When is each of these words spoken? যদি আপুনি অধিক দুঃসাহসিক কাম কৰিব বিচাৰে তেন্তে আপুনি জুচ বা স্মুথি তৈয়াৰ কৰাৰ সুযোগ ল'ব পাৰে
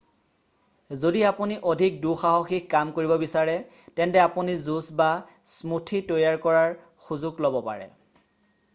যদি 1.03 1.19
আপুনি 1.31 1.55
অধিক 1.71 1.97
দুঃসাহসিক 2.05 2.65
কাম 2.77 2.93
কৰিব 2.95 3.13
বিচাৰে 3.25 3.55
তেন্তে 4.01 4.23
আপুনি 4.23 4.55
জুচ 4.69 4.89
বা 5.03 5.09
স্মুথি 5.53 6.01
তৈয়াৰ 6.13 6.41
কৰাৰ 6.47 6.79
সুযোগ 7.09 7.45
ল'ব 7.47 7.61
পাৰে 7.71 7.91